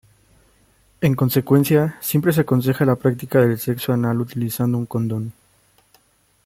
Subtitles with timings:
[1.01, 5.31] En consecuencia "siempre" se aconseja la práctica del sexo anal utilizando un condón.